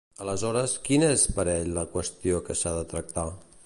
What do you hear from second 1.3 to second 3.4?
per ell la qüestió que s'ha de tractar?